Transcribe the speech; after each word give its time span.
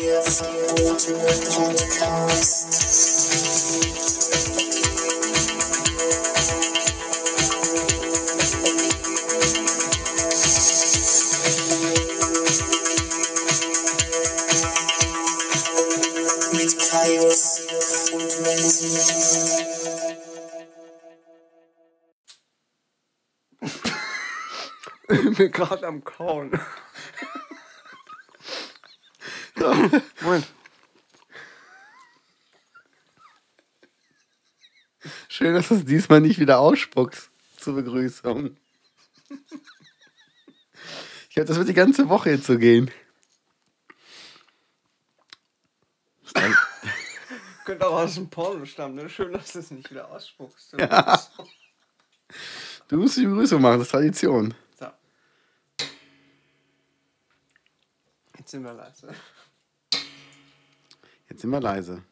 Der 0.00 0.22
verbotene 0.22 1.26
Podcast. 1.50 2.68
Mit 16.52 16.78
Kaius 16.78 17.60
und 18.12 18.42
Menschen. 18.42 18.98
Ich 25.08 25.36
bin 25.36 25.50
gerade 25.50 25.86
am 25.88 26.04
Moment. 30.20 30.46
Schön, 35.28 35.54
dass 35.54 35.68
du 35.68 35.74
es 35.76 35.84
diesmal 35.84 36.20
nicht 36.20 36.40
wieder 36.40 36.58
ausspuckst 36.58 37.30
zur 37.56 37.74
Begrüßung. 37.76 38.56
Ich 41.28 41.34
glaube, 41.34 41.46
das 41.46 41.56
wird 41.58 41.68
die 41.68 41.74
ganze 41.74 42.08
Woche 42.08 42.30
jetzt 42.30 42.46
so 42.46 42.58
gehen. 42.58 42.90
Könnte 47.64 47.86
auch 47.86 48.00
aus 48.00 48.14
dem 48.14 48.28
Porno 48.30 48.64
stammen, 48.64 48.94
ne? 48.94 49.08
Schön, 49.08 49.32
dass 49.32 49.52
du 49.52 49.58
es 49.60 49.70
nicht 49.70 49.90
wieder 49.90 50.10
ausspuckst. 50.10 50.72
Ja. 50.78 51.22
Du 52.88 52.96
musst 52.96 53.16
die 53.18 53.26
Begrüßung 53.26 53.60
machen, 53.60 53.78
das 53.78 53.88
ist 53.88 53.92
Tradition. 53.92 54.54
So. 54.78 54.86
Jetzt 58.38 58.50
sind 58.50 58.64
wir 58.64 58.72
leise. 58.72 59.14
Jetzt 61.28 61.42
sind 61.42 61.50
wir 61.50 61.60
leise. 61.60 62.02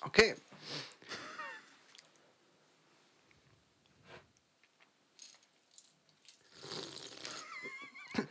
Okay. 0.00 0.34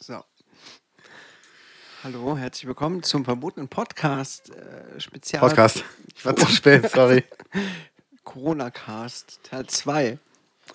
So. 0.00 0.24
Hallo, 2.02 2.38
herzlich 2.38 2.66
willkommen 2.66 3.02
zum 3.02 3.26
verbotenen 3.26 3.68
Podcast 3.68 4.48
äh, 4.48 4.98
Spezial 4.98 5.40
Podcast. 5.40 5.84
Ich 6.16 6.24
war 6.24 6.34
zu 6.34 6.46
spät, 6.46 6.90
sorry. 6.90 7.24
Corona 8.38 8.70
Cast 8.70 9.40
Teil 9.42 9.66
2. 9.66 10.16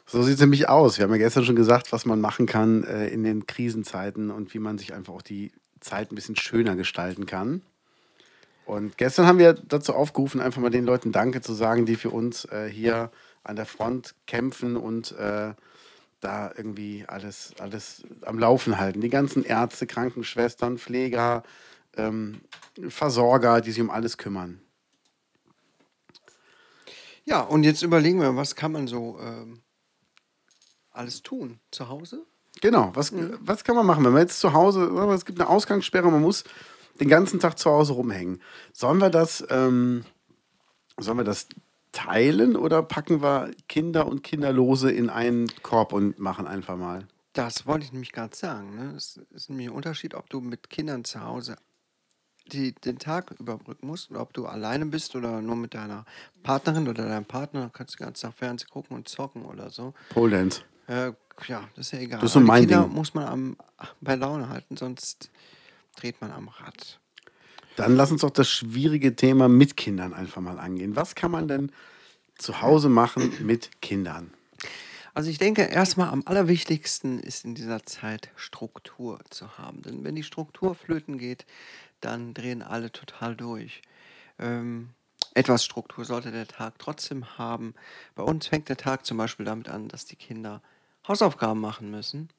So 0.05 0.21
sieht 0.21 0.33
es 0.33 0.41
nämlich 0.41 0.67
aus. 0.67 0.97
Wir 0.97 1.03
haben 1.03 1.11
ja 1.11 1.17
gestern 1.17 1.45
schon 1.45 1.55
gesagt, 1.55 1.93
was 1.93 2.05
man 2.05 2.19
machen 2.19 2.45
kann 2.45 2.83
äh, 2.83 3.07
in 3.07 3.23
den 3.23 3.47
Krisenzeiten 3.47 4.31
und 4.31 4.53
wie 4.53 4.59
man 4.59 4.77
sich 4.77 4.93
einfach 4.93 5.13
auch 5.13 5.21
die 5.21 5.53
Zeit 5.79 6.11
ein 6.11 6.15
bisschen 6.15 6.35
schöner 6.35 6.75
gestalten 6.75 7.25
kann. 7.25 7.61
Und 8.65 8.97
gestern 8.97 9.27
haben 9.27 9.37
wir 9.37 9.53
dazu 9.53 9.93
aufgerufen, 9.93 10.41
einfach 10.41 10.61
mal 10.61 10.71
den 10.71 10.83
Leuten 10.83 11.13
Danke 11.13 11.39
zu 11.39 11.53
sagen, 11.53 11.85
die 11.85 11.95
für 11.95 12.09
uns 12.09 12.43
äh, 12.45 12.67
hier 12.69 13.11
an 13.45 13.55
der 13.55 13.65
Front 13.65 14.13
kämpfen 14.27 14.75
und 14.75 15.13
äh, 15.13 15.53
da 16.19 16.51
irgendwie 16.57 17.05
alles, 17.07 17.53
alles 17.59 18.03
am 18.23 18.39
Laufen 18.39 18.77
halten. 18.77 18.99
Die 18.99 19.09
ganzen 19.09 19.45
Ärzte, 19.45 19.87
Krankenschwestern, 19.87 20.77
Pfleger, 20.77 21.43
ähm, 21.95 22.41
Versorger, 22.89 23.61
die 23.61 23.71
sich 23.71 23.81
um 23.81 23.89
alles 23.89 24.17
kümmern. 24.17 24.59
Ja, 27.25 27.41
und 27.41 27.63
jetzt 27.63 27.81
überlegen 27.81 28.19
wir, 28.19 28.35
was 28.35 28.55
kann 28.55 28.71
man 28.71 28.87
so 28.87 29.17
ähm, 29.19 29.63
alles 30.91 31.23
tun 31.23 31.59
zu 31.71 31.89
Hause? 31.89 32.25
Genau, 32.61 32.91
was, 32.93 33.13
was 33.39 33.63
kann 33.63 33.75
man 33.75 33.85
machen, 33.85 34.03
wenn 34.05 34.13
man 34.13 34.21
jetzt 34.21 34.39
zu 34.39 34.53
Hause, 34.53 34.85
es 35.13 35.25
gibt 35.25 35.39
eine 35.39 35.49
Ausgangssperre, 35.49 36.11
man 36.11 36.21
muss 36.21 36.43
den 36.99 37.09
ganzen 37.09 37.39
Tag 37.39 37.57
zu 37.57 37.69
Hause 37.71 37.93
rumhängen. 37.93 38.41
Sollen 38.73 38.99
wir 38.99 39.09
das, 39.09 39.43
ähm, 39.49 40.05
sollen 40.97 41.17
wir 41.17 41.23
das 41.23 41.47
teilen 41.91 42.55
oder 42.55 42.83
packen 42.83 43.21
wir 43.21 43.51
Kinder 43.67 44.07
und 44.07 44.23
Kinderlose 44.23 44.91
in 44.91 45.09
einen 45.09 45.47
Korb 45.63 45.93
und 45.93 46.19
machen 46.19 46.47
einfach 46.47 46.77
mal? 46.77 47.07
Das 47.33 47.65
wollte 47.65 47.85
ich 47.85 47.91
nämlich 47.91 48.11
gerade 48.11 48.35
sagen. 48.35 48.75
Ne? 48.75 48.93
Es 48.95 49.19
ist 49.31 49.49
nämlich 49.49 49.67
ein 49.67 49.73
Unterschied, 49.73 50.13
ob 50.13 50.29
du 50.29 50.39
mit 50.39 50.69
Kindern 50.69 51.03
zu 51.03 51.21
Hause 51.21 51.55
die, 52.47 52.73
den 52.73 52.99
Tag 52.99 53.31
überbrücken 53.39 53.87
musst 53.87 54.11
oder 54.11 54.21
ob 54.21 54.33
du 54.33 54.45
alleine 54.45 54.85
bist 54.85 55.15
oder 55.15 55.41
nur 55.41 55.55
mit 55.55 55.73
deiner 55.73 56.05
Partnerin 56.43 56.87
oder 56.87 57.07
deinem 57.07 57.25
Partner. 57.25 57.61
Dann 57.61 57.73
kannst 57.73 57.95
du 57.95 57.97
den 57.97 58.05
ganzen 58.07 58.21
Tag 58.23 58.33
Fernsehen 58.35 58.69
gucken 58.69 58.95
und 58.95 59.07
zocken 59.07 59.45
oder 59.45 59.69
so. 59.69 59.93
Pole 60.09 60.37
Dance. 60.37 60.61
Äh, 60.87 61.11
ja, 61.47 61.67
das 61.75 61.87
ist 61.87 61.91
ja 61.93 61.99
egal. 61.99 62.19
Das 62.19 62.29
ist 62.29 62.33
so 62.33 62.39
mein 62.39 62.67
Kinder 62.67 62.83
Ding. 62.83 62.93
muss 62.93 63.13
man 63.13 63.25
am, 63.25 63.57
bei 64.01 64.15
Laune 64.15 64.49
halten, 64.49 64.77
sonst 64.77 65.31
dreht 65.95 66.21
man 66.21 66.31
am 66.31 66.49
Rad. 66.49 66.99
Dann 67.75 67.95
lass 67.95 68.11
uns 68.11 68.21
doch 68.21 68.29
das 68.29 68.49
schwierige 68.49 69.15
Thema 69.15 69.47
mit 69.47 69.77
Kindern 69.77 70.13
einfach 70.13 70.41
mal 70.41 70.59
angehen. 70.59 70.95
Was 70.95 71.15
kann 71.15 71.31
man 71.31 71.47
denn 71.47 71.71
zu 72.37 72.61
Hause 72.61 72.89
machen 72.89 73.33
mit 73.41 73.81
Kindern? 73.81 74.31
Also 75.13 75.29
ich 75.29 75.37
denke, 75.37 75.63
erstmal 75.63 76.09
am 76.09 76.23
allerwichtigsten 76.25 77.19
ist 77.19 77.45
in 77.45 77.53
dieser 77.53 77.85
Zeit 77.85 78.29
Struktur 78.35 79.19
zu 79.29 79.57
haben. 79.57 79.83
Denn 79.83 80.03
wenn 80.03 80.15
die 80.15 80.23
Struktur 80.23 80.73
flöten 80.73 81.19
geht, 81.19 81.45
dann 82.01 82.33
drehen 82.33 82.63
alle 82.63 82.91
total 82.91 83.35
durch. 83.35 83.81
Ähm, 84.39 84.89
etwas 85.35 85.63
Struktur 85.63 86.05
sollte 86.05 86.31
der 86.31 86.47
Tag 86.47 86.79
trotzdem 86.79 87.37
haben. 87.37 87.75
Bei 88.15 88.23
uns 88.23 88.47
fängt 88.47 88.69
der 88.69 88.77
Tag 88.77 89.05
zum 89.05 89.17
Beispiel 89.17 89.45
damit 89.45 89.69
an, 89.69 89.87
dass 89.87 90.05
die 90.05 90.15
Kinder 90.15 90.61
Hausaufgaben 91.07 91.59
machen 91.59 91.91
müssen. 91.91 92.29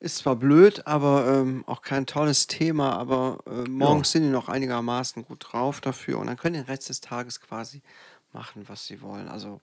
Ist 0.00 0.18
zwar 0.18 0.36
blöd, 0.36 0.86
aber 0.86 1.26
ähm, 1.26 1.64
auch 1.66 1.82
kein 1.82 2.06
tolles 2.06 2.46
Thema, 2.46 2.96
aber 2.96 3.40
äh, 3.46 3.68
morgens 3.68 4.12
sind 4.12 4.22
die 4.22 4.28
noch 4.28 4.48
einigermaßen 4.48 5.24
gut 5.24 5.46
drauf 5.50 5.80
dafür 5.80 6.18
und 6.18 6.28
dann 6.28 6.36
können 6.36 6.54
die 6.54 6.60
den 6.60 6.66
Rest 6.66 6.88
des 6.88 7.00
Tages 7.00 7.40
quasi 7.40 7.82
machen, 8.32 8.68
was 8.68 8.86
sie 8.86 9.02
wollen. 9.02 9.28
Also 9.28 9.60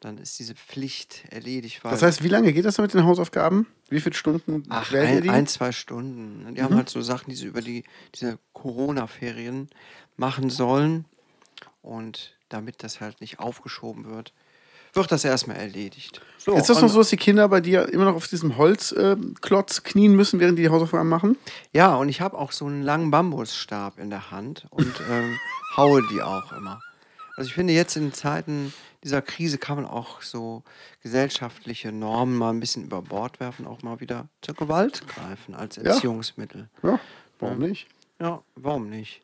dann 0.00 0.16
ist 0.18 0.38
diese 0.38 0.54
Pflicht 0.54 1.24
erledigt. 1.30 1.80
Das 1.84 2.02
heißt, 2.02 2.22
wie 2.22 2.28
lange 2.28 2.52
geht 2.52 2.64
das 2.64 2.78
mit 2.78 2.94
den 2.94 3.04
Hausaufgaben? 3.04 3.66
Wie 3.90 4.00
viele 4.00 4.14
Stunden 4.14 4.64
Ach, 4.70 4.92
ein, 4.94 5.28
ein, 5.28 5.46
zwei 5.46 5.72
Stunden. 5.72 6.54
Die 6.54 6.60
Mhm. 6.60 6.64
haben 6.64 6.74
halt 6.76 6.88
so 6.88 7.02
Sachen, 7.02 7.30
die 7.30 7.36
sie 7.36 7.46
über 7.46 7.60
die, 7.60 7.84
diese 8.14 8.38
Corona-Ferien 8.54 9.68
machen 10.16 10.48
sollen. 10.48 11.04
Und 11.82 12.36
damit 12.48 12.82
das 12.82 13.00
halt 13.00 13.20
nicht 13.20 13.38
aufgeschoben 13.40 14.06
wird, 14.06 14.32
wird 14.92 15.12
das 15.12 15.24
erstmal 15.24 15.56
erledigt. 15.56 16.20
So, 16.38 16.56
ist 16.56 16.68
das 16.68 16.80
noch 16.80 16.88
so, 16.88 16.98
dass 16.98 17.10
die 17.10 17.16
Kinder 17.16 17.48
bei 17.48 17.60
dir 17.60 17.88
immer 17.90 18.06
noch 18.06 18.14
auf 18.16 18.26
diesem 18.26 18.56
Holzklotz 18.56 19.82
knien 19.82 20.14
müssen, 20.16 20.40
während 20.40 20.58
die 20.58 20.62
die 20.62 20.68
Hausaufgaben 20.68 21.08
machen? 21.08 21.36
Ja, 21.72 21.94
und 21.94 22.08
ich 22.08 22.20
habe 22.20 22.36
auch 22.38 22.52
so 22.52 22.66
einen 22.66 22.82
langen 22.82 23.10
Bambusstab 23.10 23.98
in 23.98 24.10
der 24.10 24.30
Hand 24.30 24.66
und 24.70 24.92
ähm, 25.10 25.38
haue 25.76 26.02
die 26.08 26.22
auch 26.22 26.52
immer. 26.52 26.80
Also 27.40 27.48
ich 27.48 27.54
finde, 27.54 27.72
jetzt 27.72 27.96
in 27.96 28.12
Zeiten 28.12 28.74
dieser 29.02 29.22
Krise 29.22 29.56
kann 29.56 29.76
man 29.76 29.86
auch 29.86 30.20
so 30.20 30.62
gesellschaftliche 31.02 31.90
Normen 31.90 32.36
mal 32.36 32.50
ein 32.50 32.60
bisschen 32.60 32.84
über 32.84 33.00
Bord 33.00 33.40
werfen, 33.40 33.66
auch 33.66 33.82
mal 33.82 33.98
wieder 33.98 34.28
zur 34.42 34.54
Gewalt 34.56 35.08
greifen 35.08 35.54
als 35.54 35.78
Erziehungsmittel. 35.78 36.68
Ja, 36.82 37.00
warum 37.38 37.60
nicht? 37.60 37.88
Ja, 38.20 38.42
warum 38.56 38.90
nicht? 38.90 39.22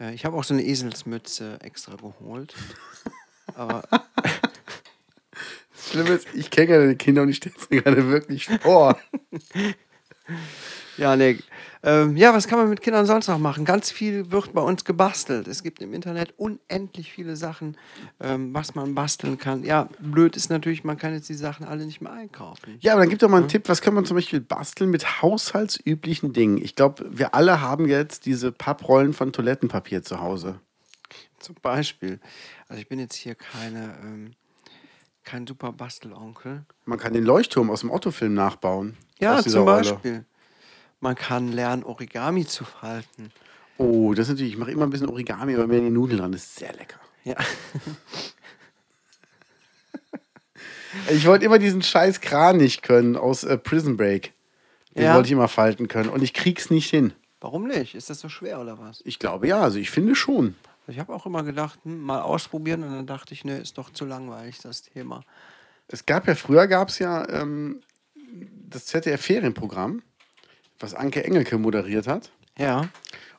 Äh, 0.00 0.14
Ich 0.14 0.24
habe 0.24 0.34
auch 0.34 0.44
so 0.44 0.54
eine 0.54 0.62
Eselsmütze 0.64 1.58
extra 1.60 1.94
geholt. 1.96 2.54
Aber 3.54 3.82
Schlimm 5.76 6.06
ist, 6.06 6.28
ich 6.32 6.50
kenne 6.50 6.70
ja 6.70 6.78
deine 6.78 6.96
Kinder 6.96 7.20
und 7.20 7.28
ich 7.28 7.36
stelle 7.36 7.54
es 7.58 7.68
mir 7.68 7.82
gerade 7.82 8.08
wirklich 8.08 8.46
vor. 8.62 8.98
ja, 10.96 11.16
nee. 11.16 11.38
Ähm, 11.84 12.16
ja, 12.16 12.32
was 12.32 12.46
kann 12.46 12.58
man 12.58 12.68
mit 12.68 12.80
Kindern 12.80 13.06
sonst 13.06 13.26
noch 13.26 13.38
machen? 13.38 13.64
Ganz 13.64 13.90
viel 13.90 14.30
wird 14.30 14.52
bei 14.52 14.60
uns 14.60 14.84
gebastelt. 14.84 15.48
Es 15.48 15.62
gibt 15.64 15.82
im 15.82 15.92
Internet 15.94 16.34
unendlich 16.36 17.10
viele 17.12 17.34
Sachen, 17.34 17.76
ähm, 18.20 18.54
was 18.54 18.74
man 18.74 18.94
basteln 18.94 19.36
kann. 19.36 19.64
Ja, 19.64 19.88
blöd 19.98 20.36
ist 20.36 20.48
natürlich, 20.48 20.84
man 20.84 20.96
kann 20.96 21.12
jetzt 21.12 21.28
die 21.28 21.34
Sachen 21.34 21.66
alle 21.66 21.84
nicht 21.84 22.00
mehr 22.00 22.12
einkaufen. 22.12 22.76
Ja, 22.80 22.92
aber 22.92 23.02
dann 23.02 23.10
gib 23.10 23.18
doch 23.18 23.28
mal 23.28 23.38
einen 23.38 23.48
Tipp, 23.48 23.68
was 23.68 23.80
kann 23.80 23.94
man 23.94 24.04
zum 24.04 24.16
Beispiel 24.16 24.40
basteln 24.40 24.90
mit 24.90 25.22
haushaltsüblichen 25.22 26.32
Dingen? 26.32 26.58
Ich 26.58 26.76
glaube, 26.76 27.04
wir 27.10 27.34
alle 27.34 27.60
haben 27.60 27.88
jetzt 27.88 28.26
diese 28.26 28.52
Papprollen 28.52 29.12
von 29.12 29.32
Toilettenpapier 29.32 30.04
zu 30.04 30.20
Hause. 30.20 30.60
Zum 31.40 31.56
Beispiel. 31.60 32.20
Also 32.68 32.80
ich 32.80 32.88
bin 32.88 33.00
jetzt 33.00 33.16
hier 33.16 33.34
keine, 33.34 33.98
ähm, 34.04 34.34
kein 35.24 35.48
super 35.48 35.72
Bastelonkel. 35.72 36.64
Man 36.84 36.98
kann 36.98 37.12
den 37.12 37.24
Leuchtturm 37.24 37.70
aus 37.70 37.80
dem 37.80 37.90
Otto-Film 37.90 38.34
nachbauen. 38.34 38.96
Ja, 39.18 39.42
zum 39.42 39.68
Rolle. 39.68 40.24
Man 41.02 41.16
kann 41.16 41.50
lernen, 41.50 41.82
Origami 41.82 42.46
zu 42.46 42.64
falten. 42.64 43.32
Oh, 43.76 44.14
das 44.14 44.26
ist 44.28 44.34
natürlich, 44.34 44.52
ich 44.52 44.58
mache 44.58 44.70
immer 44.70 44.84
ein 44.84 44.90
bisschen 44.90 45.08
Origami, 45.08 45.58
weil 45.58 45.66
mir 45.66 45.80
die 45.80 45.90
Nudeln 45.90 46.20
dran 46.20 46.32
ist 46.32 46.54
sehr 46.54 46.72
lecker. 46.72 46.98
Ja. 47.24 47.36
Ich 51.10 51.26
wollte 51.26 51.46
immer 51.46 51.58
diesen 51.58 51.80
scheiß 51.82 52.20
Kranich 52.20 52.82
können 52.82 53.16
aus 53.16 53.44
äh, 53.44 53.56
Prison 53.56 53.96
Break. 53.96 54.34
Den 54.94 55.04
Ja. 55.04 55.14
wollte 55.14 55.26
ich 55.28 55.32
immer 55.32 55.48
falten 55.48 55.88
können 55.88 56.10
und 56.10 56.22
ich 56.22 56.34
krieg's 56.34 56.68
nicht 56.70 56.90
hin. 56.90 57.14
Warum 57.40 57.66
nicht? 57.66 57.94
Ist 57.94 58.10
das 58.10 58.20
so 58.20 58.28
schwer 58.28 58.60
oder 58.60 58.78
was? 58.78 59.00
Ich 59.06 59.18
glaube 59.18 59.48
ja, 59.48 59.62
also 59.62 59.78
ich 59.78 59.90
finde 59.90 60.14
schon. 60.14 60.54
Ich 60.86 60.98
habe 60.98 61.14
auch 61.14 61.24
immer 61.24 61.44
gedacht, 61.44 61.78
hm, 61.84 61.98
mal 62.02 62.20
ausprobieren 62.20 62.82
und 62.84 62.92
dann 62.92 63.06
dachte 63.06 63.32
ich, 63.32 63.42
ne, 63.44 63.56
ist 63.56 63.78
doch 63.78 63.90
zu 63.90 64.04
langweilig 64.04 64.58
das 64.58 64.82
Thema. 64.82 65.24
Es 65.88 66.04
gab 66.04 66.28
ja, 66.28 66.34
früher 66.34 66.66
gab 66.66 66.90
es 66.90 66.98
ja 66.98 67.26
ähm, 67.30 67.80
das 68.68 68.84
ZDF-Ferienprogramm, 68.86 70.02
was 70.78 70.94
Anke 70.94 71.24
Engelke 71.24 71.58
moderiert 71.58 72.06
hat. 72.06 72.32
Ja. 72.56 72.88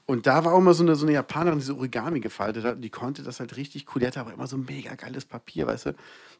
Und 0.05 0.27
da 0.27 0.43
war 0.43 0.53
auch 0.53 0.57
immer 0.57 0.73
so 0.73 0.83
eine, 0.83 0.95
so 0.95 1.05
eine 1.05 1.13
Japanerin, 1.13 1.59
die 1.59 1.65
so 1.65 1.77
Origami 1.77 2.19
gefaltet 2.19 2.65
hat. 2.65 2.75
Und 2.75 2.81
die 2.81 2.89
konnte 2.89 3.23
das 3.23 3.39
halt 3.39 3.55
richtig 3.55 3.85
cool. 3.93 4.01
Die 4.01 4.07
hatte 4.07 4.19
aber 4.19 4.33
immer 4.33 4.47
so 4.47 4.57
mega 4.57 4.95
geiles 4.95 5.23
Papier, 5.25 5.65
weißt 5.65 5.87
du? 5.87 5.95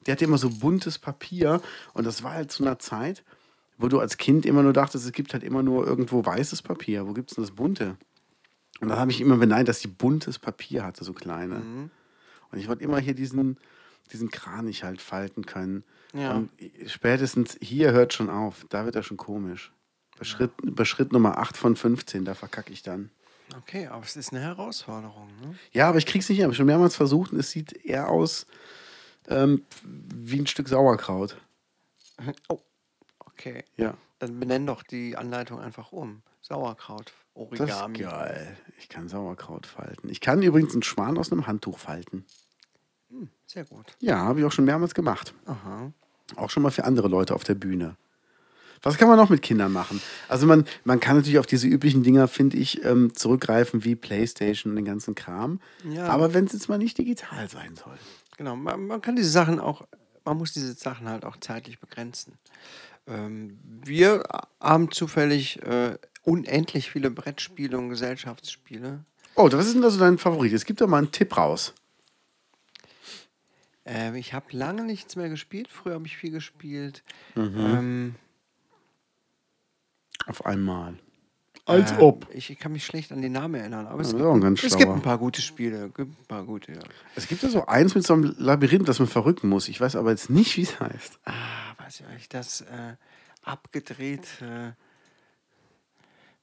Die 0.06 0.12
hatte 0.12 0.26
immer 0.26 0.38
so 0.38 0.50
buntes 0.50 1.00
Papier. 1.00 1.62
Und 1.94 2.06
das 2.06 2.24
war 2.24 2.34
halt 2.34 2.52
zu 2.52 2.64
einer 2.64 2.80
Zeit, 2.80 3.24
wo 3.78 3.88
du 3.88 4.00
als 4.00 4.18
Kind 4.18 4.46
immer 4.46 4.64
nur 4.64 4.74
dachtest, 4.74 5.06
es 5.06 5.12
gibt 5.14 5.34
halt 5.34 5.44
immer 5.44 5.64
nur 5.64 5.88
irgendwo 5.88 6.26
weißes 6.26 6.62
Papier. 6.62 7.08
Wo 7.08 7.14
gibt 7.14 7.32
es 7.32 7.36
denn 7.36 7.44
das 7.44 7.52
bunte? 7.52 7.96
Und 8.82 8.90
dann 8.90 9.00
habe 9.00 9.12
ich 9.12 9.22
immer 9.22 9.38
beneint, 9.38 9.70
dass 9.70 9.80
die 9.80 9.88
buntes 9.88 10.40
Papier 10.40 10.84
hatte, 10.84 11.06
so 11.06 11.14
kleine. 11.14 11.90
Und 12.52 12.60
ich 12.60 12.68
wollte 12.68 12.84
immer 12.84 13.00
hier 13.00 13.14
diesen, 13.14 13.58
diesen 14.12 14.30
Kranich 14.30 14.84
halt 14.84 15.02
falten 15.02 15.46
können. 15.46 15.86
Ja. 16.14 16.34
Und 16.34 16.52
spätestens 16.88 17.58
hier 17.62 17.94
hört 17.94 18.14
schon 18.14 18.30
auf. 18.30 18.66
Da 18.70 18.84
wird 18.84 18.96
er 18.96 19.04
schon 19.04 19.18
komisch. 19.18 19.72
Bei 20.18 20.26
Schritt, 20.26 20.52
bei 20.64 20.86
Schritt 20.86 21.12
Nummer 21.12 21.38
8 21.38 21.58
von 21.58 21.76
15, 21.76 22.26
da 22.26 22.34
verkacke 22.34 22.72
ich 22.72 22.84
dann. 22.84 23.10
Okay, 23.58 23.88
aber 23.88 24.04
es 24.04 24.16
ist 24.16 24.32
eine 24.32 24.42
Herausforderung. 24.42 25.28
Ne? 25.42 25.56
Ja, 25.72 25.90
aber 25.90 25.98
ich 25.98 26.06
krieg's 26.06 26.30
nicht 26.30 26.38
hin. 26.38 26.46
Habe 26.46 26.54
ich 26.54 26.58
schon 26.58 26.66
mehrmals 26.66 26.96
versucht 26.96 27.32
und 27.34 27.40
es 27.40 27.52
sieht 27.52 27.74
eher 27.86 28.10
aus 28.10 28.46
ähm, 29.28 29.64
wie 29.84 30.40
ein 30.40 30.48
Stück 30.48 30.68
Sauerkraut. 30.70 31.38
Oh, 32.48 32.60
okay. 33.20 33.64
Ja. 33.76 33.96
Dann 34.20 34.40
benenn 34.40 34.68
doch 34.68 34.84
die 34.84 35.18
Anleitung 35.18 35.60
einfach 35.60 35.92
um. 35.92 36.22
Sauerkraut, 36.42 37.12
Das 37.34 37.44
Origami. 37.60 38.00
ist 38.00 38.04
geil. 38.10 38.58
Ich 38.78 38.88
kann 38.88 39.10
Sauerkraut 39.10 39.66
falten. 39.66 40.10
Ich 40.10 40.22
kann 40.22 40.42
übrigens 40.44 40.74
einen 40.74 40.84
Schwan 40.84 41.18
aus 41.18 41.32
einem 41.32 41.48
Handtuch 41.48 41.80
falten. 41.80 42.24
Sehr 43.48 43.66
gut. 43.66 43.96
Ja, 44.00 44.18
habe 44.18 44.40
ich 44.40 44.46
auch 44.46 44.52
schon 44.52 44.66
mehrmals 44.66 44.94
gemacht. 44.94 45.34
Aha. 45.46 45.92
Auch 46.36 46.50
schon 46.50 46.64
mal 46.64 46.72
für 46.72 46.84
andere 46.86 47.08
Leute 47.08 47.34
auf 47.36 47.44
der 47.44 47.56
Bühne. 47.56 47.96
Was 48.84 48.98
kann 48.98 49.08
man 49.08 49.18
noch 49.18 49.30
mit 49.30 49.42
Kindern 49.42 49.72
machen? 49.72 50.02
Also 50.28 50.46
man, 50.46 50.66
man 50.84 51.00
kann 51.00 51.16
natürlich 51.16 51.40
auf 51.40 51.46
diese 51.46 51.68
üblichen 51.68 52.04
Dinger, 52.04 52.28
finde 52.28 52.58
ich, 52.58 52.84
ähm, 52.84 53.16
zurückgreifen 53.16 53.86
wie 53.86 53.96
Playstation 53.96 54.72
und 54.72 54.76
den 54.76 54.86
ganzen 54.86 55.16
Kram. 55.16 55.62
Ja. 55.90 56.08
Aber 56.08 56.34
wenn 56.34 56.46
es 56.46 56.54
jetzt 56.54 56.68
mal 56.68 56.78
nicht 56.78 56.98
digital 56.98 57.50
sein 57.50 57.76
soll. 57.76 57.98
Genau, 58.38 58.58
man, 58.58 58.86
man 58.86 59.02
kann 59.02 59.16
diese 59.16 59.30
Sachen 59.30 59.60
auch, 59.60 59.88
man 60.26 60.38
muss 60.38 60.52
diese 60.52 60.74
Sachen 60.74 61.08
halt 61.08 61.24
auch 61.24 61.38
zeitlich 61.38 61.80
begrenzen. 61.80 62.38
Ähm, 63.08 63.58
wir 63.64 64.24
haben 64.60 64.92
zufällig 64.92 65.62
äh, 65.64 65.98
unendlich 66.24 66.92
viele 66.92 67.10
Brettspiele 67.10 67.78
und 67.78 67.90
Gesellschaftsspiele. 67.90 69.06
Oh, 69.36 69.50
was 69.52 69.66
ist 69.66 69.76
denn 69.76 69.82
da 69.82 69.90
so 69.90 70.00
dein 70.00 70.18
Favorit? 70.18 70.54
Es 70.54 70.66
gibt 70.66 70.82
doch 70.82 70.88
mal 70.88 70.98
einen 70.98 71.12
Tipp 71.12 71.38
raus. 71.38 71.74
Ähm, 73.86 74.16
ich 74.16 74.34
habe 74.34 74.46
lange 74.52 74.84
nichts 74.84 75.16
mehr 75.16 75.30
gespielt. 75.30 75.70
Früher 75.70 75.96
habe 75.96 76.08
ich 76.08 76.18
viel 76.18 76.32
gespielt. 76.32 77.04
Mhm. 77.36 77.56
Ähm, 77.58 78.16
Auf 80.28 80.46
einmal. 80.46 80.96
Als 81.66 81.92
ähm, 81.92 82.00
ob. 82.00 82.28
Ich 82.34 82.58
kann 82.60 82.74
mich 82.74 82.86
schlecht 82.86 83.12
an 83.14 83.22
den 83.22 83.32
Namen 83.32 83.56
erinnern, 83.56 83.88
aber 83.88 84.02
es, 84.02 84.12
Ja, 84.12 84.18
gibt, 84.18 84.20
das 84.20 84.22
ist 84.22 84.28
auch 84.30 84.34
ein 84.36 84.42
ganz 84.42 84.64
es 84.64 84.78
gibt 84.78 84.92
ein 84.92 85.02
paar 85.02 85.18
gute 85.18 85.42
Spiele. 85.42 85.90
Gibt 85.96 86.20
ein 86.20 86.26
paar 86.28 86.44
gute, 86.44 86.74
ja. 86.74 86.80
Es 87.16 87.28
gibt 87.28 87.42
ja 87.42 87.50
so 87.50 87.66
eins 87.68 87.96
mit 87.96 88.06
so 88.06 88.14
einem 88.14 88.36
Labyrinth, 88.38 88.88
das 88.88 89.00
man 89.00 89.08
verrücken 89.08 89.48
muss. 89.48 89.70
Ich 89.70 89.80
weiß 89.80 89.96
aber 89.96 90.10
jetzt 90.12 90.30
nicht, 90.30 90.58
wie 90.58 90.64
es 90.64 90.80
heißt. 90.80 91.20
Ah, 91.26 91.32
weiß 91.78 92.02
ich 92.02 92.14
nicht, 92.14 92.34
das 92.34 92.62
äh, 92.62 92.96
abgedreht. 93.44 94.28
Äh, 94.42 94.72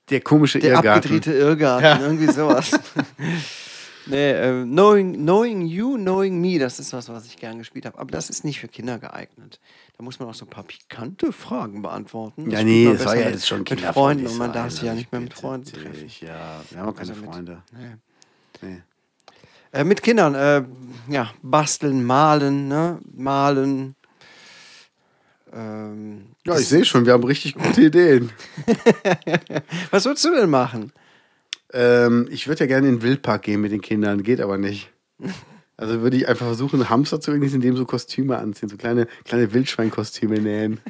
Der 0.08 0.20
komische 0.22 0.58
Der 0.58 0.70
Irrgarten. 0.70 0.88
abgedrehte 0.98 1.32
Irrgarten, 1.34 2.02
irgendwie 2.02 2.32
sowas. 2.32 2.70
nee, 4.10 4.30
äh, 4.32 4.64
knowing, 4.64 5.14
knowing 5.14 5.62
You, 5.66 5.96
Knowing 5.96 6.40
Me, 6.40 6.58
das 6.58 6.78
ist 6.80 6.92
was, 6.92 7.08
was 7.08 7.26
ich 7.26 7.36
gern 7.36 7.58
gespielt 7.58 7.86
habe. 7.86 7.98
Aber 7.98 8.10
das 8.10 8.28
ist 8.30 8.44
nicht 8.44 8.60
für 8.60 8.68
Kinder 8.68 8.98
geeignet. 8.98 9.60
Da 9.96 10.04
muss 10.04 10.18
man 10.18 10.28
auch 10.28 10.34
so 10.34 10.44
ein 10.46 10.50
paar 10.50 10.64
pikante 10.64 11.32
Fragen 11.32 11.82
beantworten. 11.82 12.50
Ja, 12.50 12.62
nee, 12.62 12.92
das 12.92 13.04
war 13.04 13.16
ja 13.16 13.24
mit- 13.26 13.34
jetzt 13.34 13.46
schon 13.48 13.60
Mit 13.60 13.68
kinderfreundlich 13.68 14.28
Freunden 14.28 14.32
und 14.32 14.38
man 14.38 14.52
darf 14.52 14.70
sich 14.72 14.82
ja 14.82 14.90
also 14.90 14.98
nicht 14.98 15.12
mehr 15.12 15.20
mit 15.20 15.34
Freunden 15.34 15.70
treffen. 15.72 16.10
Ja, 16.20 16.60
wir 16.70 16.78
haben 16.78 16.88
auch 16.88 16.94
keine 16.94 17.10
Also 17.10 17.20
mit- 17.22 17.32
Freunde. 17.34 17.62
Nee. 17.72 17.96
Nee. 18.68 18.82
Äh, 19.72 19.84
mit 19.84 20.02
Kindern, 20.02 20.34
äh, 20.34 20.64
ja, 21.08 21.30
basteln, 21.42 22.02
malen, 22.04 22.66
ne? 22.68 22.98
Malen. 23.14 23.94
Ähm, 25.52 26.26
Ja, 26.46 26.58
ich 26.58 26.68
sehe 26.68 26.84
schon, 26.84 27.06
wir 27.06 27.12
haben 27.12 27.24
richtig 27.24 27.54
gute 27.54 27.82
Ideen. 27.82 28.30
was 29.90 30.04
würdest 30.04 30.24
du 30.24 30.34
denn 30.34 30.50
machen? 30.50 30.92
Ähm, 31.72 32.28
ich 32.31 32.49
würde 32.49 32.61
ja 32.61 32.67
gerne 32.67 32.88
in 32.88 32.96
den 32.96 33.02
Wildpark 33.02 33.43
gehen 33.43 33.61
mit 33.61 33.72
den 33.72 33.81
Kindern, 33.81 34.22
geht 34.22 34.40
aber 34.40 34.58
nicht. 34.58 34.90
Also 35.76 36.02
würde 36.02 36.17
ich 36.17 36.28
einfach 36.28 36.46
versuchen, 36.46 36.90
Hamster 36.90 37.20
zu 37.20 37.31
organisieren, 37.31 37.62
dem 37.62 37.76
so 37.76 37.87
Kostüme 37.87 38.37
anziehen, 38.38 38.69
so 38.69 38.76
kleine, 38.76 39.06
kleine 39.25 39.52
Wildschweinkostüme 39.52 40.38
nähen. 40.38 40.81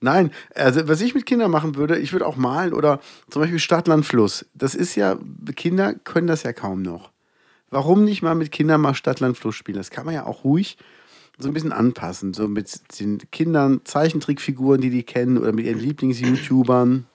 Nein, 0.00 0.32
also 0.56 0.88
was 0.88 1.00
ich 1.00 1.14
mit 1.14 1.26
Kindern 1.26 1.52
machen 1.52 1.76
würde, 1.76 1.96
ich 1.98 2.12
würde 2.12 2.26
auch 2.26 2.36
malen 2.36 2.72
oder 2.72 3.00
zum 3.30 3.42
Beispiel 3.42 3.60
Stadt, 3.60 3.86
Land, 3.86 4.04
Fluss. 4.04 4.44
Das 4.54 4.74
ist 4.74 4.96
ja, 4.96 5.16
Kinder 5.54 5.94
können 5.94 6.26
das 6.26 6.42
ja 6.42 6.52
kaum 6.52 6.82
noch. 6.82 7.12
Warum 7.70 8.04
nicht 8.04 8.22
mal 8.22 8.34
mit 8.34 8.50
Kindern 8.50 8.80
mal 8.80 8.94
Stadt, 8.94 9.20
Land, 9.20 9.38
Fluss 9.38 9.54
spielen? 9.54 9.78
Das 9.78 9.90
kann 9.90 10.04
man 10.04 10.14
ja 10.14 10.26
auch 10.26 10.42
ruhig 10.42 10.76
so 11.38 11.48
ein 11.48 11.54
bisschen 11.54 11.72
anpassen. 11.72 12.34
So 12.34 12.48
mit 12.48 12.80
den 12.98 13.18
Kindern, 13.30 13.80
Zeichentrickfiguren, 13.84 14.80
die 14.80 14.90
die 14.90 15.04
kennen 15.04 15.38
oder 15.38 15.52
mit 15.52 15.66
ihren 15.66 15.78
Lieblings-YouTubern. 15.78 17.06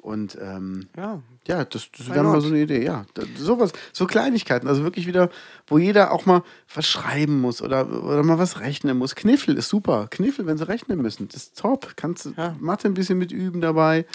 Und 0.00 0.38
ähm, 0.40 0.88
Ja, 0.96 1.20
ja, 1.46 1.64
das, 1.64 1.90
das 1.96 2.08
wäre 2.08 2.24
mal 2.24 2.40
so 2.40 2.48
eine 2.48 2.60
Idee, 2.62 2.82
ja. 2.82 3.04
Da- 3.14 3.22
Sowas, 3.36 3.72
so 3.92 4.06
Kleinigkeiten, 4.06 4.66
also 4.66 4.82
wirklich 4.82 5.06
wieder, 5.06 5.28
wo 5.66 5.76
jeder 5.78 6.12
auch 6.12 6.24
mal 6.24 6.42
was 6.74 6.86
schreiben 6.86 7.40
muss 7.40 7.60
oder, 7.60 7.86
oder 8.04 8.22
mal 8.22 8.38
was 8.38 8.60
rechnen 8.60 8.96
muss. 8.96 9.14
Kniffel 9.14 9.58
ist 9.58 9.68
super. 9.68 10.08
Kniffel, 10.10 10.46
wenn 10.46 10.56
sie 10.56 10.66
rechnen 10.66 11.02
müssen, 11.02 11.28
das 11.28 11.42
ist 11.44 11.58
top. 11.58 11.92
Kannst 11.96 12.24
du 12.24 12.32
Ja. 12.36 12.56
Mathe 12.60 12.88
ein 12.88 12.94
bisschen 12.94 13.18
mit 13.18 13.30
üben 13.30 13.60
dabei. 13.60 14.06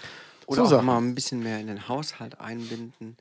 Oder 0.47 0.57
so 0.57 0.63
auch 0.63 0.69
Sachen. 0.71 0.85
mal 0.87 0.97
ein 0.97 1.13
bisschen 1.15 1.43
mehr 1.43 1.59
in 1.59 1.67
den 1.67 1.87
Haushalt 1.87 2.39
einbinden. 2.39 3.15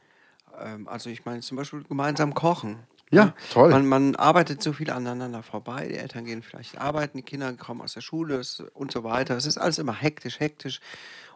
Ähm, 0.58 0.88
also 0.88 1.11
ich 1.11 1.25
meine 1.26 1.40
zum 1.40 1.56
Beispiel 1.58 1.82
gemeinsam 1.82 2.32
kochen. 2.34 2.76
Ja, 3.11 3.26
Ne? 3.26 3.34
toll. 3.52 3.70
Man, 3.70 3.87
man 3.87 4.16
arbeitet 4.16 4.62
so 4.62 4.72
viel 4.72 4.90
aneinander 4.90 5.43
vorbei. 5.43 5.87
Die 5.88 5.96
Eltern 5.96 6.25
gehen 6.25 6.43
vielleicht 6.43 6.78
arbeiten, 6.78 7.19
die 7.19 7.22
Kinder 7.22 7.52
kommen 7.52 7.82
aus 7.82 7.93
der 7.93 8.00
Schule 8.00 8.40
und 8.72 8.90
so 8.90 9.05
weiter. 9.05 9.37
Es 9.37 9.44
ist 9.46 9.58
alles 9.58 9.78
immer 9.78 9.93
hektisch, 9.94 10.40
hektisch. 10.40 10.81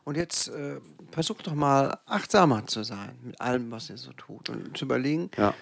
Und 0.04 0.16
jetzt 0.16 0.48
äh, 0.48 0.80
versucht 1.10 1.46
doch 1.46 1.54
mal 1.54 1.98
achtsamer 2.06 2.66
zu 2.66 2.82
sein 2.84 3.18
mit 3.22 3.40
allem, 3.40 3.70
was 3.70 3.90
ihr 3.90 3.98
so 3.98 4.12
tut. 4.12 4.48
Und 4.48 4.76
zu 4.76 4.84
überlegen, 4.84 5.30
Ja. 5.36 5.54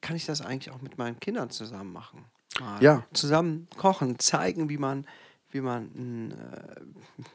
kann 0.00 0.16
ich 0.16 0.26
das 0.26 0.40
eigentlich 0.40 0.72
auch 0.72 0.80
mit 0.80 0.98
meinen 0.98 1.18
Kindern 1.20 1.50
zusammen 1.50 1.92
machen? 1.92 2.24
Mal 2.60 2.82
Ja. 2.82 3.04
Zusammen 3.12 3.66
kochen, 3.76 4.18
zeigen, 4.18 4.68
wie 4.68 4.78
man, 4.78 5.06
wie 5.50 5.60
man, 5.60 5.84
ein, 5.96 6.30
äh, 6.32 6.80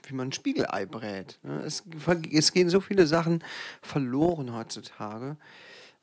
wie 0.07 0.13
man 0.15 0.29
ein 0.29 0.31
Spiegelei 0.33 0.85
brät. 0.85 1.39
Es, 1.65 1.83
es 2.31 2.51
gehen 2.51 2.69
so 2.69 2.79
viele 2.79 3.07
Sachen 3.07 3.43
verloren 3.81 4.53
heutzutage. 4.53 5.37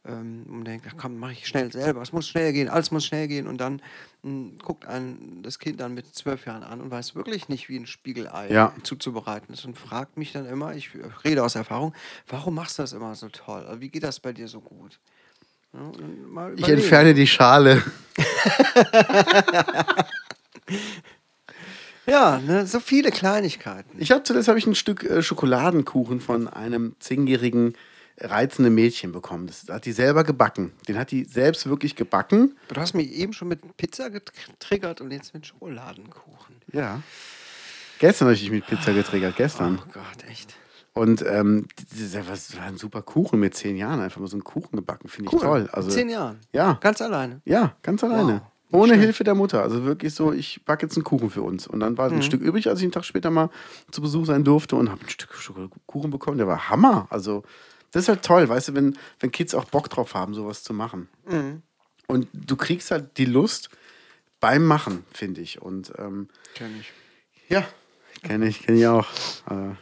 Ähm, 0.06 0.44
und 0.48 0.64
denkt, 0.64 0.86
ach 0.88 0.94
komm, 0.96 1.18
mache 1.18 1.32
ich 1.32 1.46
schnell 1.46 1.70
selber. 1.70 2.00
Es 2.00 2.12
muss 2.12 2.26
schnell 2.26 2.52
gehen, 2.54 2.68
alles 2.70 2.90
muss 2.90 3.04
schnell 3.04 3.28
gehen. 3.28 3.46
Und 3.46 3.58
dann 3.58 3.82
mh, 4.22 4.52
guckt 4.62 4.86
ein 4.86 5.42
das 5.42 5.58
Kind 5.58 5.78
dann 5.80 5.92
mit 5.92 6.14
zwölf 6.14 6.46
Jahren 6.46 6.62
an 6.62 6.80
und 6.80 6.90
weiß 6.90 7.14
wirklich 7.14 7.48
nicht, 7.50 7.68
wie 7.68 7.76
ein 7.76 7.86
Spiegelei 7.86 8.50
Ja. 8.50 8.72
zuzubereiten 8.82 9.52
ist. 9.52 9.64
Und 9.66 9.76
fragt 9.76 10.16
mich 10.16 10.32
dann 10.32 10.46
immer, 10.46 10.74
ich 10.74 10.90
rede 11.24 11.44
aus 11.44 11.54
Erfahrung, 11.54 11.94
warum 12.28 12.54
machst 12.54 12.78
du 12.78 12.82
das 12.82 12.94
immer 12.94 13.14
so 13.14 13.28
toll? 13.28 13.64
Also 13.66 13.80
Wie 13.82 13.90
geht 13.90 14.02
das 14.02 14.20
bei 14.20 14.32
dir 14.32 14.48
so 14.48 14.60
gut? 14.60 14.98
Ja, 15.74 16.50
Ich 16.56 16.68
entferne 16.68 17.12
die 17.14 17.26
Schale. 17.26 17.82
Ja, 22.06 22.38
ne, 22.38 22.66
so 22.66 22.80
viele 22.80 23.10
Kleinigkeiten. 23.10 23.96
Ich 24.00 24.10
habe 24.10 24.22
zuletzt 24.24 24.48
habe 24.48 24.58
ich 24.58 24.66
ein 24.66 24.74
Stück 24.74 25.04
äh, 25.04 25.22
Schokoladenkuchen 25.22 26.20
von 26.20 26.48
einem 26.48 26.96
zehnjährigen 26.98 27.74
reizenden 28.20 28.74
Mädchen 28.74 29.12
bekommen. 29.12 29.46
Das 29.46 29.66
hat 29.68 29.84
die 29.86 29.92
selber 29.92 30.24
gebacken. 30.24 30.72
Den 30.88 30.98
hat 30.98 31.10
die 31.10 31.24
selbst 31.24 31.66
wirklich 31.68 31.96
gebacken. 31.96 32.56
Du 32.68 32.80
hast 32.80 32.94
mich 32.94 33.10
eben 33.12 33.32
schon 33.32 33.48
mit 33.48 33.76
Pizza 33.76 34.10
getriggert 34.10 35.00
und 35.00 35.10
jetzt 35.10 35.32
mit 35.34 35.46
Schokoladenkuchen. 35.46 36.56
Ja. 36.72 37.02
Gestern 37.98 38.26
habe 38.26 38.34
ich 38.34 38.40
dich 38.40 38.50
mit 38.50 38.66
Pizza 38.66 38.92
getriggert, 38.92 39.36
gestern. 39.36 39.78
Oh 39.82 39.90
Gott, 39.92 40.28
echt. 40.30 40.54
Und 40.92 41.22
ähm, 41.26 41.66
das 41.98 42.56
war 42.56 42.64
ein 42.64 42.76
super 42.76 43.02
Kuchen 43.02 43.38
mit 43.38 43.54
zehn 43.54 43.76
Jahren. 43.76 44.00
Einfach 44.00 44.20
mal 44.20 44.26
so 44.26 44.36
einen 44.36 44.44
Kuchen 44.44 44.76
gebacken, 44.76 45.08
finde 45.08 45.28
ich 45.28 45.34
Cool. 45.34 45.40
toll. 45.40 45.68
Also, 45.72 45.88
zehn 45.90 46.08
Jahren. 46.08 46.40
Ja, 46.52 46.78
Ganz 46.80 47.00
alleine. 47.00 47.40
ja, 47.44 47.74
ganz 47.82 48.02
alleine. 48.02 48.42
Wow, 48.70 48.80
Ohne 48.82 48.86
schlecht. 48.94 49.02
Hilfe 49.04 49.24
der 49.24 49.34
Mutter. 49.34 49.62
Also 49.62 49.84
wirklich 49.84 50.14
so, 50.14 50.32
ich 50.32 50.64
backe 50.64 50.86
jetzt 50.86 50.96
einen 50.96 51.04
Kuchen 51.04 51.30
für 51.30 51.42
uns. 51.42 51.66
Und 51.66 51.80
dann 51.80 51.96
war 51.98 52.08
Mhm. 52.10 52.16
ein 52.16 52.22
Stück 52.22 52.40
übrig, 52.40 52.68
als 52.68 52.80
ich 52.80 52.84
einen 52.84 52.92
Tag 52.92 53.04
später 53.04 53.30
mal 53.30 53.50
zu 53.90 54.00
Besuch 54.00 54.26
sein 54.26 54.44
durfte 54.44 54.76
und 54.76 54.90
habe 54.90 55.00
ein 55.02 55.08
Stück 55.08 55.30
Kuchen 55.86 56.10
bekommen. 56.10 56.38
Der 56.38 56.46
war 56.46 56.70
Hammer. 56.70 57.06
Also 57.10 57.42
das 57.92 58.02
ist 58.04 58.08
halt 58.08 58.24
toll, 58.24 58.48
weißt 58.48 58.68
du, 58.68 58.74
wenn, 58.74 58.96
wenn 59.18 59.32
Kids 59.32 59.54
auch 59.54 59.64
Bock 59.64 59.88
drauf 59.90 60.14
haben, 60.14 60.34
sowas 60.34 60.62
zu 60.62 60.72
machen. 60.72 61.08
Mhm. 61.26 61.62
Und 62.06 62.28
du 62.32 62.56
kriegst 62.56 62.90
halt 62.90 63.16
die 63.18 63.24
Lust 63.24 63.70
beim 64.40 64.64
Machen, 64.64 65.04
finde 65.12 65.40
ich. 65.40 65.60
Und 65.62 65.92
ähm, 65.98 66.28
Kenn 66.54 66.78
ich. 66.80 66.92
ja, 67.48 67.64
kenne 68.22 68.48
ich, 68.48 68.62
kenne 68.62 68.78
ich 68.78 68.86
auch. 68.86 69.06
Äh, 69.50 69.74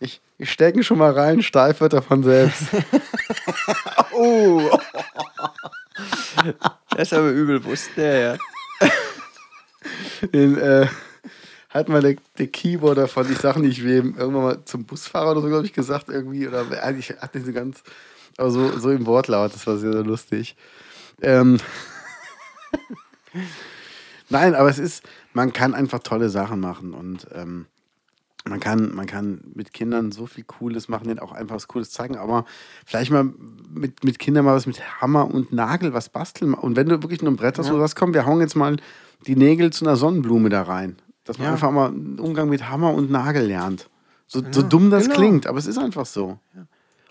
Ich, 0.00 0.20
ich 0.38 0.50
stecke 0.50 0.78
ihn 0.78 0.84
schon 0.84 0.98
mal 0.98 1.12
rein, 1.12 1.42
steif 1.42 1.80
wird 1.80 1.92
er 1.92 2.02
von 2.02 2.22
selbst. 2.22 2.64
Oh. 4.14 4.78
das 6.90 7.08
ist 7.08 7.12
aber 7.14 7.30
übelbewusst, 7.30 7.90
der, 7.96 8.38
ja. 8.82 8.88
Den, 10.34 10.58
äh, 10.58 10.86
hat 11.72 11.88
mal 11.88 12.00
der, 12.02 12.16
der 12.38 12.46
Keyboarder 12.48 13.08
von 13.08 13.26
die 13.26 13.34
Sachen, 13.34 13.62
die 13.62 13.68
ich 13.70 13.84
wem 13.84 14.14
irgendwann 14.16 14.42
mal 14.42 14.64
zum 14.64 14.84
Busfahrer 14.84 15.32
oder 15.32 15.40
so, 15.42 15.48
glaube 15.48 15.66
ich, 15.66 15.72
gesagt 15.72 16.08
irgendwie. 16.08 16.46
Oder 16.46 16.66
eigentlich 16.82 17.10
hat 17.20 17.34
diese 17.34 17.52
ganz, 17.52 17.82
aber 18.36 18.50
so, 18.50 18.78
so 18.78 18.90
im 18.90 19.06
Wortlaut, 19.06 19.54
das 19.54 19.66
war 19.66 19.76
sehr, 19.78 19.92
sehr 19.92 20.04
lustig. 20.04 20.56
Ähm, 21.20 21.58
Nein, 24.28 24.54
aber 24.54 24.68
es 24.68 24.78
ist, 24.78 25.02
man 25.32 25.52
kann 25.52 25.74
einfach 25.74 25.98
tolle 26.00 26.28
Sachen 26.28 26.60
machen 26.60 26.94
und 26.94 27.26
ähm, 27.34 27.66
man 28.48 28.58
kann, 28.60 28.92
man 28.94 29.06
kann 29.06 29.40
mit 29.54 29.72
Kindern 29.72 30.10
so 30.10 30.26
viel 30.26 30.42
Cooles 30.44 30.88
machen, 30.88 31.06
denen 31.06 31.20
auch 31.20 31.32
einfach 31.32 31.54
was 31.54 31.68
Cooles 31.68 31.90
zeigen, 31.90 32.16
aber 32.16 32.44
vielleicht 32.84 33.12
mal 33.12 33.30
mit, 33.72 34.02
mit 34.04 34.18
Kindern 34.18 34.44
mal 34.44 34.56
was 34.56 34.66
mit 34.66 35.00
Hammer 35.00 35.32
und 35.32 35.52
Nagel 35.52 35.92
was 35.92 36.08
basteln. 36.08 36.52
Und 36.54 36.74
wenn 36.76 36.88
du 36.88 37.02
wirklich 37.02 37.22
nur 37.22 37.30
ein 37.30 37.36
Brett 37.36 37.58
hast, 37.58 37.66
Ja. 37.66 37.72
du 37.72 37.78
sagst, 37.78 37.94
komm, 37.94 38.14
wir 38.14 38.26
hauen 38.26 38.40
jetzt 38.40 38.56
mal 38.56 38.78
die 39.26 39.36
Nägel 39.36 39.72
zu 39.72 39.84
einer 39.84 39.96
Sonnenblume 39.96 40.48
da 40.48 40.62
rein. 40.62 40.96
Dass 41.24 41.38
man 41.38 41.46
Ja. 41.48 41.52
einfach 41.54 41.70
mal 41.70 41.88
einen 41.88 42.18
Umgang 42.18 42.48
mit 42.48 42.68
Hammer 42.68 42.92
und 42.92 43.10
Nagel 43.10 43.46
lernt. 43.46 43.88
So, 44.26 44.40
so 44.50 44.62
Ja, 44.62 44.68
dumm 44.68 44.90
das 44.90 45.04
genau. 45.04 45.14
klingt, 45.16 45.46
aber 45.46 45.58
es 45.58 45.66
ist 45.66 45.78
einfach 45.78 46.06
so. 46.06 46.38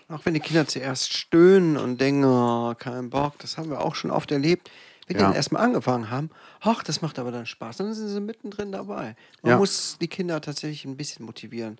Auch 0.08 0.26
wenn 0.26 0.34
die 0.34 0.40
Kinder 0.40 0.66
zuerst 0.66 1.14
stöhnen 1.14 1.78
und 1.78 1.98
denken, 2.00 2.24
oh, 2.24 2.74
kein 2.78 3.08
Bock, 3.08 3.38
das 3.38 3.56
haben 3.56 3.70
wir 3.70 3.80
auch 3.80 3.94
schon 3.94 4.10
oft 4.10 4.30
erlebt. 4.30 4.70
Wenn 5.06 5.16
die 5.16 5.22
Ja. 5.22 5.28
dann 5.28 5.36
erstmal 5.36 5.62
angefangen 5.62 6.10
haben, 6.10 6.30
ach, 6.60 6.82
das 6.82 7.00
macht 7.00 7.18
aber 7.18 7.32
dann 7.32 7.46
Spaß, 7.46 7.78
dann 7.78 7.94
sind 7.94 8.08
sie 8.08 8.20
mittendrin 8.20 8.72
dabei. 8.72 9.16
Man 9.42 9.52
Ja. 9.52 9.56
muss 9.58 9.96
die 10.00 10.08
Kinder 10.08 10.40
tatsächlich 10.42 10.84
ein 10.84 10.96
bisschen 10.96 11.24
motivieren 11.24 11.78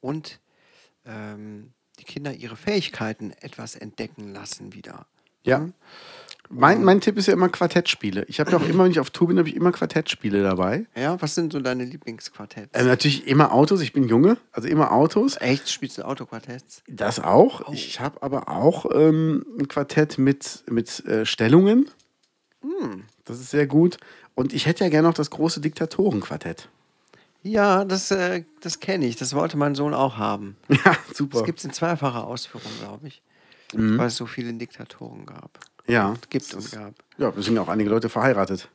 und 0.00 0.40
ähm, 1.04 1.72
die 1.98 2.04
Kinder 2.04 2.32
ihre 2.32 2.56
Fähigkeiten 2.56 3.32
etwas 3.40 3.74
entdecken 3.76 4.32
lassen 4.32 4.72
wieder. 4.72 5.06
Ja. 5.44 5.68
Mein, 6.50 6.84
mein 6.84 7.00
Tipp 7.00 7.16
ist 7.16 7.26
ja 7.26 7.32
immer 7.32 7.48
Quartettspiele. 7.48 8.26
Ich 8.28 8.38
habe 8.38 8.50
ja 8.52 8.58
auch 8.58 8.68
immer, 8.68 8.84
wenn 8.84 8.90
ich 8.90 9.00
auf 9.00 9.10
Tour 9.10 9.28
bin, 9.28 9.38
habe 9.38 9.48
ich 9.48 9.56
immer 9.56 9.72
Quartettspiele 9.72 10.42
dabei. 10.42 10.86
Ja, 10.94 11.20
was 11.20 11.34
sind 11.34 11.52
so 11.52 11.58
deine 11.58 11.84
Lieblingsquartetts? 11.84 12.78
Ähm, 12.78 12.86
natürlich 12.86 13.26
immer 13.26 13.52
Autos, 13.52 13.80
ich 13.80 13.92
bin 13.92 14.06
Junge, 14.06 14.36
also 14.52 14.68
immer 14.68 14.92
Autos. 14.92 15.36
Echt, 15.40 15.70
spielst 15.70 15.98
du 15.98 16.02
Autoquartetts? 16.02 16.82
Das 16.86 17.18
auch. 17.18 17.72
Ich 17.72 17.98
habe 17.98 18.22
aber 18.22 18.48
auch 18.48 18.86
ähm, 18.94 19.44
ein 19.58 19.68
Quartett 19.68 20.18
mit, 20.18 20.64
mit 20.68 21.04
äh, 21.06 21.24
Stellungen. 21.24 21.90
Das 23.24 23.40
ist 23.40 23.50
sehr 23.50 23.66
gut. 23.66 23.98
Und 24.34 24.52
ich 24.52 24.66
hätte 24.66 24.84
ja 24.84 24.90
gerne 24.90 25.08
noch 25.08 25.14
das 25.14 25.30
große 25.30 25.60
Diktatorenquartett. 25.60 26.68
Ja, 27.42 27.84
das, 27.84 28.10
äh, 28.10 28.44
das 28.60 28.80
kenne 28.80 29.06
ich. 29.06 29.16
Das 29.16 29.34
wollte 29.34 29.56
mein 29.56 29.74
Sohn 29.74 29.94
auch 29.94 30.16
haben. 30.16 30.56
Ja, 30.84 30.96
super. 31.12 31.38
Das 31.38 31.46
gibt 31.46 31.58
es 31.58 31.64
in 31.64 31.72
zweifacher 31.72 32.26
Ausführung, 32.26 32.70
glaube 32.80 33.06
ich. 33.06 33.22
Weil 33.76 34.06
es 34.08 34.16
so 34.16 34.26
viele 34.26 34.52
Diktatoren 34.54 35.26
gab. 35.26 35.58
ja, 35.86 36.14
Gibt 36.30 36.52
und 36.54 36.70
gab. 36.72 36.94
ja, 37.18 37.32
es 37.36 37.44
sind 37.44 37.54
ja 37.56 37.62
auch 37.62 37.68
einige 37.68 37.90
Leute 37.90 38.08
verheiratet. 38.08 38.68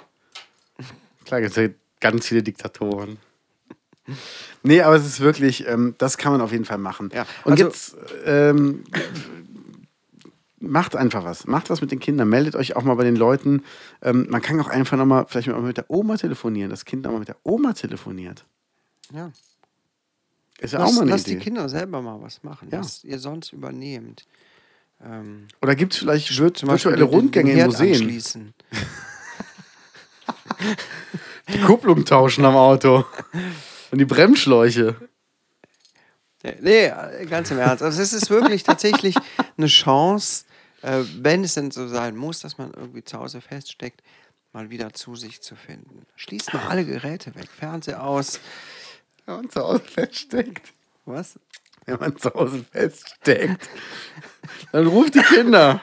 Klar, 1.26 1.42
es 1.42 1.56
ja 1.56 1.70
ganz 2.00 2.28
viele 2.28 2.44
Diktatoren. 2.44 3.18
Nee, 4.64 4.82
aber 4.82 4.96
es 4.96 5.06
ist 5.06 5.20
wirklich, 5.20 5.68
ähm, 5.68 5.94
das 6.00 6.18
kann 6.18 6.32
man 6.32 6.42
auf 6.42 6.52
jeden 6.52 6.66
Fall 6.66 6.78
machen. 6.80 7.10
Ja, 7.14 7.26
Und 7.44 7.54
also- 7.54 7.64
jetzt 7.66 7.96
ähm, 8.26 8.84
macht 10.60 10.96
einfach 10.96 11.24
was. 11.24 11.46
Macht 11.48 11.70
was 11.70 11.82
mit 11.82 11.92
den 11.92 12.00
Kindern. 12.00 12.28
Meldet 12.30 12.56
euch 12.56 12.76
auch 12.76 12.84
mal 12.84 12.96
bei 12.96 13.04
den 13.04 13.16
Leuten. 13.16 13.64
Ähm, 14.02 14.28
man 14.30 14.42
kann 14.42 14.60
auch 14.60 14.68
einfach 14.68 14.98
nochmal, 14.98 15.26
vielleicht 15.28 15.48
mal 15.48 15.62
mit 15.62 15.78
der 15.78 15.90
Oma 15.90 16.18
telefonieren. 16.18 16.70
Das 16.70 16.86
Kind 16.86 17.04
nochmal 17.04 17.20
mit 17.20 17.28
der 17.30 17.38
Oma 17.44 17.74
telefoniert. 17.74 18.46
Ja. 19.14 19.32
Ist 20.60 20.74
ja 20.74 20.80
Lass, 20.80 20.90
auch 20.90 20.96
mal 20.96 21.02
eine 21.04 21.12
lass 21.12 21.22
Idee. 21.22 21.36
die 21.36 21.44
Kinder 21.44 21.70
selber 21.70 22.02
mal 22.02 22.22
was 22.22 22.44
machen, 22.44 22.68
Ja. 22.72 22.80
was 22.80 23.04
ihr 23.06 23.20
sonst 23.20 23.54
übernehmt. 23.54 24.26
Ähm, 25.04 25.48
Oder 25.62 25.76
gibt 25.76 25.94
es 25.94 26.00
vielleicht 26.00 26.30
vir 26.30 26.54
zum 26.54 26.68
Beispiel 26.68 26.92
virtuelle 26.92 27.10
Rundgänge 27.10 27.52
in 27.54 27.66
Museen? 27.66 28.54
Die 31.54 31.62
Kupplung 31.62 32.06
tauschen 32.06 32.46
am 32.46 32.56
Auto. 32.56 33.06
Und 33.92 33.98
die 33.98 34.06
Bremsschläuche. 34.06 34.96
Nee, 36.62 36.92
ganz 37.28 37.52
im 37.52 37.58
Ernst. 37.58 37.84
Also 37.84 38.02
es 38.02 38.14
ist 38.14 38.30
wirklich 38.30 38.64
tatsächlich 38.64 39.16
eine 39.58 39.68
Chance, 39.68 40.46
äh, 40.82 41.04
wenn 41.18 41.44
es 41.44 41.56
denn 41.56 41.72
so 41.72 41.88
sein 41.88 42.16
muss, 42.16 42.40
dass 42.42 42.58
man 42.58 42.72
irgendwie 42.74 43.04
zu 43.04 43.20
Hause 43.20 43.42
feststeckt, 43.42 44.02
mal 44.54 44.70
wieder 44.70 44.94
zu 44.94 45.16
sich 45.16 45.42
zu 45.42 45.56
finden. 45.56 46.06
Schließt 46.16 46.54
mal 46.54 46.68
alle 46.68 46.86
Geräte 46.86 47.36
weg, 47.36 47.50
Fernseher 47.50 48.04
aus. 48.04 48.40
Man 49.26 49.50
zu 49.50 49.60
Hause 49.62 49.84
feststeckt. 49.84 50.72
Was? 51.06 51.40
Wenn 51.90 52.00
man 52.00 52.18
zu 52.18 52.34
Hause 52.34 52.66
feststeckt. 52.72 53.70
Dann 54.72 54.88
ruft 54.88 55.16
die 55.16 55.22
Kinder. 55.22 55.82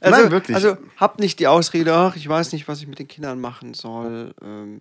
Also, 0.00 0.22
Nein, 0.22 0.30
wirklich. 0.30 0.54
Also 0.54 0.78
habt 0.96 1.20
nicht 1.20 1.38
die 1.40 1.46
Ausrede, 1.46 1.94
ach, 1.94 2.16
ich 2.16 2.26
weiß 2.26 2.52
nicht, 2.52 2.68
was 2.68 2.80
ich 2.80 2.86
mit 2.86 2.98
den 2.98 3.08
Kindern 3.08 3.40
machen 3.40 3.74
soll. 3.74 4.34
Ähm, 4.42 4.80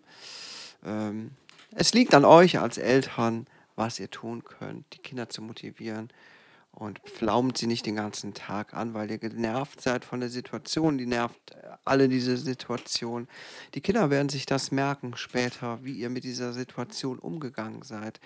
ähm, 0.85 1.31
es 1.75 1.93
liegt 1.93 2.15
an 2.15 2.25
euch 2.25 2.59
als 2.59 2.77
Eltern, 2.77 3.45
was 3.75 3.99
ihr 3.99 4.09
tun 4.09 4.43
könnt, 4.43 4.85
die 4.93 4.99
Kinder 4.99 5.29
zu 5.29 5.41
motivieren. 5.41 6.09
Und 6.71 6.99
pflaumt 6.99 7.57
sie 7.57 7.67
nicht 7.67 7.85
den 7.85 7.95
ganzen 7.95 8.33
Tag 8.33 8.73
an, 8.73 8.93
weil 8.93 9.11
ihr 9.11 9.17
genervt 9.17 9.81
seid 9.81 10.05
von 10.05 10.21
der 10.21 10.29
Situation. 10.29 10.97
Die 10.97 11.07
nervt 11.07 11.51
äh, 11.51 11.55
alle 11.83 12.07
diese 12.07 12.37
Situation. 12.37 13.27
Die 13.73 13.81
Kinder 13.81 14.09
werden 14.09 14.29
sich 14.29 14.45
das 14.45 14.71
merken 14.71 15.17
später, 15.17 15.79
wie 15.83 15.93
ihr 15.93 16.09
mit 16.09 16.23
dieser 16.23 16.53
Situation 16.53 17.19
umgegangen 17.19 17.81
seid. 17.81 18.21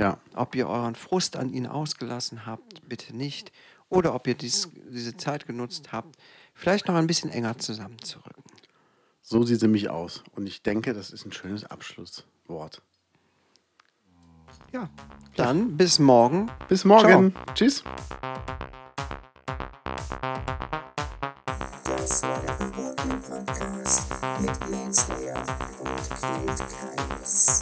Ja. 0.00 0.18
Ob 0.34 0.54
ihr 0.54 0.66
euren 0.66 0.94
Frust 0.94 1.36
an 1.36 1.52
ihnen 1.52 1.66
ausgelassen 1.66 2.46
habt, 2.46 2.88
bitte 2.88 3.14
nicht. 3.14 3.52
Oder 3.90 4.14
ob 4.14 4.26
ihr 4.26 4.34
dies, 4.34 4.70
diese 4.88 5.16
Zeit 5.16 5.46
genutzt 5.46 5.92
habt, 5.92 6.16
vielleicht 6.54 6.88
noch 6.88 6.94
ein 6.94 7.06
bisschen 7.06 7.30
enger 7.30 7.58
zusammenzurücken. 7.58 8.42
So 9.20 9.42
sieht 9.42 9.60
sie 9.60 9.68
mich 9.68 9.90
aus. 9.90 10.24
Und 10.34 10.46
ich 10.46 10.62
denke, 10.62 10.94
das 10.94 11.10
ist 11.10 11.26
ein 11.26 11.32
schönes 11.32 11.64
Abschlusswort. 11.64 12.82
Ja, 14.72 14.88
dann 15.36 15.76
bis 15.76 15.98
morgen. 15.98 16.50
Bis 16.68 16.84
morgen. 16.84 17.34
Tschüss. 17.54 17.84
Das 21.84 22.22
war 22.22 22.40
der 22.40 22.58
Reporting 22.58 23.20
Podcast 23.20 24.10
mit 24.40 24.70
Lance 24.70 25.12
Lear 25.12 25.38
und 25.80 26.10
Kate 26.10 26.64
Keines. 27.06 27.60